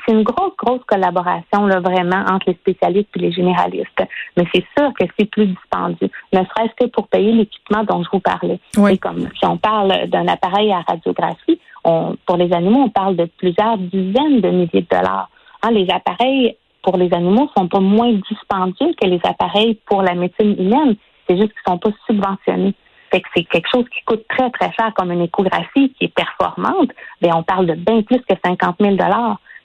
C'est 0.05 0.11
une 0.11 0.21
grosse, 0.21 0.55
grosse 0.57 0.83
collaboration 0.85 1.65
là, 1.65 1.79
vraiment 1.79 2.23
entre 2.29 2.49
les 2.49 2.53
spécialistes 2.55 3.09
et 3.15 3.19
les 3.19 3.31
généralistes. 3.31 4.03
Mais 4.37 4.45
c'est 4.53 4.65
sûr 4.77 4.93
que 4.93 5.05
c'est 5.17 5.25
plus 5.25 5.47
dispendieux, 5.47 6.09
ne 6.33 6.39
serait-ce 6.39 6.85
que 6.85 6.89
pour 6.91 7.07
payer 7.07 7.31
l'équipement 7.31 7.83
dont 7.83 8.03
je 8.03 8.09
vous 8.11 8.19
parlais. 8.19 8.59
Oui. 8.77 8.99
comme 8.99 9.27
si 9.39 9.45
on 9.45 9.57
parle 9.57 10.07
d'un 10.09 10.27
appareil 10.27 10.71
à 10.71 10.81
radiographie, 10.81 11.59
on, 11.83 12.15
pour 12.27 12.37
les 12.37 12.53
animaux, 12.53 12.81
on 12.81 12.89
parle 12.89 13.15
de 13.15 13.25
plusieurs 13.25 13.77
dizaines 13.77 14.41
de 14.41 14.49
milliers 14.49 14.81
de 14.81 14.87
dollars. 14.91 15.29
Hein, 15.63 15.71
les 15.71 15.87
appareils 15.89 16.55
pour 16.83 16.97
les 16.97 17.13
animaux 17.13 17.49
sont 17.57 17.67
pas 17.67 17.79
moins 17.79 18.13
dispendieux 18.29 18.93
que 18.99 19.07
les 19.07 19.19
appareils 19.23 19.79
pour 19.85 20.01
la 20.01 20.15
médecine 20.15 20.55
humaine. 20.59 20.95
C'est 21.27 21.37
juste 21.37 21.51
qu'ils 21.53 21.71
sont 21.71 21.77
pas 21.77 21.91
subventionnés. 22.07 22.73
Fait 23.11 23.21
que 23.21 23.27
c'est 23.35 23.43
quelque 23.43 23.67
chose 23.73 23.85
qui 23.89 24.01
coûte 24.05 24.25
très, 24.29 24.49
très 24.51 24.71
cher 24.71 24.93
comme 24.95 25.11
une 25.11 25.21
échographie 25.21 25.93
qui 25.93 26.05
est 26.05 26.15
performante. 26.15 26.91
Bien, 27.21 27.33
on 27.35 27.43
parle 27.43 27.67
de 27.67 27.75
bien 27.75 28.01
plus 28.03 28.19
que 28.19 28.35
50 28.43 28.77
000 28.79 28.95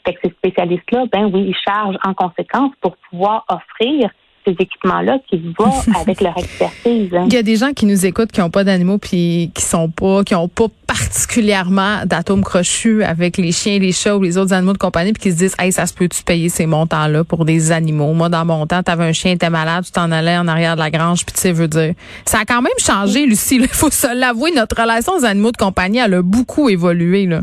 Fait 0.05 0.15
que 0.15 0.21
ces 0.25 0.31
spécialistes-là, 0.31 1.05
ben 1.13 1.31
oui, 1.33 1.47
ils 1.49 1.57
chargent 1.57 1.99
en 2.05 2.15
conséquence 2.15 2.73
pour 2.81 2.97
pouvoir 3.11 3.45
offrir 3.49 4.11
ces 4.47 4.53
équipements-là 4.53 5.19
qui 5.29 5.43
vont 5.59 5.73
avec 6.01 6.21
leur 6.21 6.37
expertise. 6.39 7.11
Il 7.27 7.33
y 7.33 7.37
a 7.37 7.43
des 7.43 7.57
gens 7.57 7.73
qui 7.73 7.87
nous 7.87 8.07
écoutent 8.07 8.31
qui 8.31 8.41
n'ont 8.41 8.51
pas 8.51 8.65
d'animaux 8.65 8.99
puis 8.99 9.51
qui 9.55 9.63
sont 9.63 9.91
pas, 9.91 10.23
qui 10.25 10.35
ont 10.35 10.49
pas 10.49 10.67
particulièrement 10.87 12.05
d'atomes 12.07 12.43
crochus 12.43 13.03
avec 13.03 13.37
les 13.37 13.53
chiens, 13.53 13.79
les 13.79 13.93
chats 13.93 14.17
ou 14.17 14.23
les 14.23 14.39
autres 14.39 14.53
animaux 14.53 14.73
de 14.73 14.79
compagnie 14.79 15.13
puis 15.13 15.23
qui 15.23 15.33
se 15.33 15.39
disent, 15.39 15.57
hey, 15.59 15.73
ça 15.73 15.87
se 15.87 15.95
peut-tu 15.95 16.23
payer 16.23 16.49
ces 16.49 16.67
montants-là 16.67 17.25
pour 17.25 17.45
des 17.45 17.73
animaux? 17.73 18.13
Moi, 18.13 18.29
dans 18.29 18.45
mon 18.45 18.67
temps, 18.67 18.83
t'avais 18.83 19.05
un 19.05 19.13
chien, 19.13 19.37
t'es 19.37 19.51
malade, 19.51 19.85
tu 19.85 19.93
t'en 19.93 20.11
allais 20.13 20.39
en 20.39 20.47
arrière 20.47 20.77
de 20.77 20.81
la 20.81 20.91
grange 20.91 21.25
puis 21.25 21.35
tu 21.35 21.41
sais, 21.41 21.53
veux 21.53 21.69
dire, 21.69 21.95
ça 22.25 22.39
a 22.41 22.45
quand 22.45 22.63
même 22.63 22.73
changé, 22.79 23.27
Lucie. 23.27 23.57
Il 23.57 23.69
faut 23.69 23.91
se 23.91 24.15
l'avouer, 24.15 24.53
notre 24.53 24.81
relation 24.81 25.15
aux 25.15 25.25
animaux 25.25 25.53
de 25.53 25.57
compagnie, 25.57 25.99
elle 25.99 26.15
a 26.15 26.23
beaucoup 26.23 26.69
évolué, 26.69 27.27
là. 27.27 27.43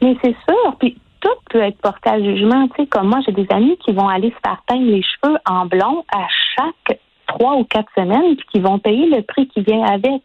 Mais 0.00 0.16
c'est 0.22 0.36
sûr. 0.48 0.76
Puis 0.78 0.96
tout 1.20 1.34
peut 1.50 1.60
être 1.60 1.78
porté 1.78 2.10
à 2.10 2.22
jugement. 2.22 2.68
Tu 2.68 2.82
sais, 2.82 2.86
comme 2.86 3.08
moi, 3.08 3.20
j'ai 3.26 3.32
des 3.32 3.46
amis 3.50 3.76
qui 3.78 3.92
vont 3.92 4.08
aller 4.08 4.30
se 4.30 4.48
faire 4.48 4.62
teindre 4.66 4.86
les 4.86 5.02
cheveux 5.02 5.36
en 5.48 5.66
blond 5.66 6.04
à 6.12 6.26
chaque 6.56 6.98
trois 7.26 7.56
ou 7.56 7.64
quatre 7.64 7.92
semaines, 7.94 8.36
puis 8.36 8.46
qui 8.52 8.60
vont 8.60 8.78
payer 8.78 9.06
le 9.06 9.22
prix 9.22 9.46
qui 9.48 9.60
vient 9.62 9.82
avec. 9.82 10.22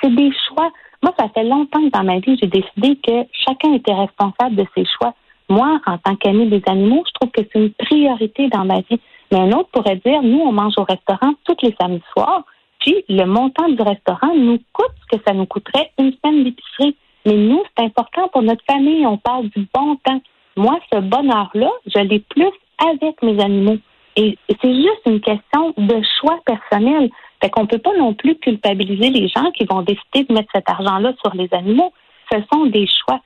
C'est 0.00 0.14
des 0.14 0.30
choix. 0.48 0.70
Moi, 1.02 1.12
ça 1.18 1.28
fait 1.28 1.44
longtemps 1.44 1.80
que 1.80 1.90
dans 1.90 2.04
ma 2.04 2.18
vie, 2.18 2.38
j'ai 2.40 2.46
décidé 2.46 2.96
que 2.96 3.26
chacun 3.32 3.74
était 3.74 3.94
responsable 3.94 4.56
de 4.56 4.64
ses 4.76 4.84
choix. 4.84 5.14
Moi, 5.48 5.80
en 5.86 5.98
tant 5.98 6.14
qu'ami 6.16 6.46
des 6.48 6.62
animaux, 6.66 7.02
je 7.06 7.12
trouve 7.14 7.30
que 7.30 7.42
c'est 7.52 7.58
une 7.58 7.72
priorité 7.72 8.48
dans 8.48 8.64
ma 8.64 8.80
vie. 8.88 9.00
Mais 9.32 9.38
un 9.38 9.50
autre 9.52 9.68
pourrait 9.72 10.00
dire, 10.04 10.22
nous, 10.22 10.40
on 10.40 10.52
mange 10.52 10.74
au 10.76 10.84
restaurant 10.84 11.34
tous 11.44 11.56
les 11.62 11.74
samedis 11.80 12.02
soirs, 12.12 12.44
puis 12.80 13.04
le 13.08 13.24
montant 13.24 13.68
du 13.68 13.82
restaurant 13.82 14.34
nous 14.34 14.58
coûte 14.72 14.94
ce 15.02 15.16
que 15.16 15.22
ça 15.26 15.34
nous 15.34 15.46
coûterait 15.46 15.90
une 15.98 16.12
semaine 16.12 16.44
d'épicerie. 16.44 16.96
Mais 17.26 17.34
nous, 17.34 17.62
c'est 17.76 17.84
important 17.84 18.28
pour 18.28 18.42
notre 18.42 18.64
famille. 18.64 19.06
On 19.06 19.18
parle 19.18 19.48
du 19.50 19.66
bon 19.74 19.96
temps. 19.96 20.20
Moi, 20.56 20.78
ce 20.92 20.98
bonheur-là, 20.98 21.70
je 21.86 22.00
l'ai 22.00 22.20
plus 22.20 22.50
avec 22.78 23.22
mes 23.22 23.40
animaux. 23.42 23.78
Et 24.16 24.36
c'est 24.48 24.74
juste 24.74 25.02
une 25.06 25.20
question 25.20 25.72
de 25.76 26.02
choix 26.20 26.38
personnel. 26.44 27.10
Fait 27.42 27.50
qu'on 27.50 27.66
peut 27.66 27.78
pas 27.78 27.96
non 27.96 28.12
plus 28.14 28.36
culpabiliser 28.36 29.10
les 29.10 29.28
gens 29.28 29.50
qui 29.52 29.64
vont 29.64 29.82
décider 29.82 30.24
de 30.24 30.34
mettre 30.34 30.50
cet 30.54 30.68
argent-là 30.68 31.12
sur 31.22 31.34
les 31.34 31.48
animaux. 31.52 31.92
Ce 32.30 32.38
sont 32.52 32.66
des 32.66 32.86
choix. 32.86 33.20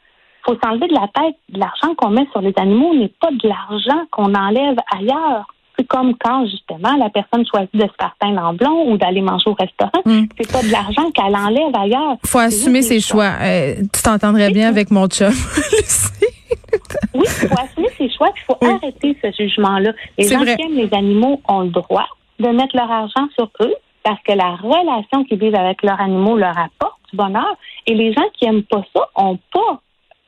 Il 0.46 0.52
faut 0.52 0.58
s'enlever 0.62 0.88
de 0.88 0.94
la 0.94 1.08
tête, 1.08 1.36
l'argent 1.48 1.94
qu'on 1.96 2.10
met 2.10 2.26
sur 2.30 2.42
les 2.42 2.52
animaux 2.56 2.94
n'est 2.94 3.08
pas 3.08 3.30
de 3.30 3.48
l'argent 3.48 4.04
qu'on 4.10 4.34
enlève 4.34 4.76
ailleurs. 4.94 5.46
C'est 5.76 5.86
comme 5.86 6.14
quand, 6.16 6.46
justement, 6.46 6.96
la 6.96 7.10
personne 7.10 7.44
choisit 7.46 7.74
de 7.74 7.80
se 7.80 7.92
faire 7.98 8.14
teindre 8.20 8.42
en 8.42 8.54
blond 8.54 8.92
ou 8.92 8.96
d'aller 8.96 9.20
manger 9.20 9.50
au 9.50 9.54
restaurant. 9.54 10.02
Mm. 10.04 10.26
C'est 10.38 10.52
pas 10.52 10.62
de 10.62 10.70
l'argent 10.70 11.10
qu'elle 11.10 11.34
enlève 11.34 11.74
ailleurs. 11.74 12.16
faut 12.24 12.38
assumer 12.38 12.82
ses 12.82 13.00
choix. 13.00 13.32
Euh, 13.40 13.74
tu 13.92 14.02
t'entendrais 14.02 14.50
bien 14.50 14.68
avec 14.68 14.90
mon 14.90 15.06
chum, 15.06 15.32
oui, 17.14 17.24
il 17.24 17.48
faut 17.48 17.58
assumer 17.58 17.88
ses 17.98 18.10
choix. 18.10 18.30
Il 18.36 18.42
faut 18.42 18.58
arrêter 18.60 19.16
ce 19.22 19.30
jugement-là. 19.32 19.92
Les 20.18 20.28
gens 20.28 20.44
qui 20.44 20.50
aiment 20.50 20.76
les 20.76 20.92
animaux 20.92 21.40
ont 21.48 21.60
le 21.60 21.70
droit 21.70 22.06
de 22.38 22.48
mettre 22.48 22.76
leur 22.76 22.90
argent 22.90 23.28
sur 23.36 23.48
eux 23.60 23.74
parce 24.02 24.20
que 24.22 24.32
la 24.32 24.56
relation 24.56 25.24
qu'ils 25.24 25.38
vivent 25.38 25.54
avec 25.54 25.82
leurs 25.82 26.00
animaux 26.00 26.36
leur 26.36 26.56
apporte 26.58 26.98
du 27.10 27.16
bonheur. 27.16 27.56
Et 27.86 27.94
les 27.94 28.12
gens 28.12 28.24
qui 28.38 28.46
aiment 28.46 28.62
pas 28.62 28.82
ça 28.94 29.08
ont 29.16 29.38
pas 29.52 29.80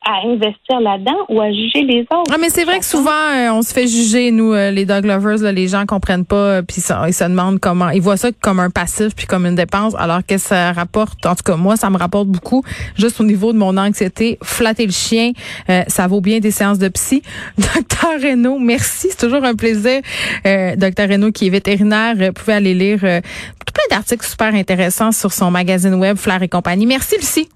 à 0.05 0.25
investir 0.25 0.79
là-dedans 0.79 1.17
ou 1.27 1.41
à 1.41 1.51
juger 1.51 1.83
les 1.83 2.01
autres. 2.01 2.31
Ah, 2.31 2.37
mais 2.39 2.49
c'est 2.49 2.63
vrai 2.63 2.79
que 2.79 2.85
souvent, 2.85 3.11
euh, 3.11 3.51
on 3.51 3.61
se 3.61 3.73
fait 3.73 3.87
juger, 3.87 4.31
nous, 4.31 4.53
euh, 4.53 4.71
les 4.71 4.85
dog 4.85 5.05
lovers, 5.05 5.39
là, 5.39 5.51
les 5.51 5.67
gens 5.67 5.85
comprennent 5.85 6.25
pas, 6.25 6.35
euh, 6.35 6.61
puis 6.61 6.77
ils 6.77 7.13
se 7.13 7.23
demandent 7.25 7.59
comment, 7.59 7.89
ils 7.89 8.01
voient 8.01 8.15
ça 8.15 8.29
comme 8.39 8.59
un 8.59 8.69
passif 8.69 9.15
puis 9.15 9.25
comme 9.25 9.45
une 9.45 9.55
dépense, 9.55 9.95
alors 9.97 10.25
que 10.25 10.37
ça 10.37 10.71
rapporte, 10.71 11.25
en 11.25 11.35
tout 11.35 11.43
cas, 11.43 11.57
moi, 11.57 11.75
ça 11.75 11.89
me 11.89 11.97
rapporte 11.97 12.27
beaucoup, 12.27 12.63
juste 12.97 13.19
au 13.19 13.23
niveau 13.23 13.51
de 13.51 13.57
mon 13.57 13.75
anxiété. 13.77 14.37
Flatter 14.41 14.85
le 14.85 14.91
chien, 14.91 15.31
ça 15.87 16.07
vaut 16.07 16.21
bien 16.21 16.39
des 16.39 16.51
séances 16.51 16.79
de 16.79 16.87
psy. 16.87 17.21
Docteur 17.57 18.13
Renaud, 18.21 18.59
merci, 18.59 19.07
c'est 19.09 19.27
toujours 19.27 19.43
un 19.43 19.55
plaisir. 19.55 20.01
Docteur 20.77 21.09
Renaud, 21.09 21.31
qui 21.31 21.47
est 21.47 21.49
vétérinaire, 21.49 22.15
vous 22.15 22.33
pouvez 22.33 22.53
aller 22.53 22.73
lire 22.73 22.99
plein 22.99 23.83
d'articles 23.89 24.25
super 24.25 24.53
intéressants 24.53 25.11
sur 25.11 25.33
son 25.33 25.51
magazine 25.51 25.95
web 25.95 26.17
Flair 26.17 26.41
et 26.41 26.49
compagnie. 26.49 26.85
Merci, 26.85 27.15
Lucie. 27.17 27.49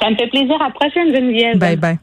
Ça 0.00 0.10
me 0.10 0.16
fait 0.16 0.28
plaisir. 0.28 0.60
À 0.60 0.68
la 0.68 0.70
prochaine, 0.70 1.14
Geneviève. 1.14 1.58
Bye 1.58 1.76
bye. 1.76 1.98